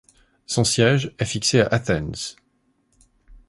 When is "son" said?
0.47-0.63